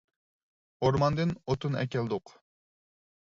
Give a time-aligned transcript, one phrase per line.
[0.87, 2.33] ئورماندىن ئوتۇن ئەكەلدۇق.